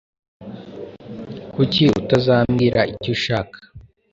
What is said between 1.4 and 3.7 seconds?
Kuki utazambwira icyo ushaka?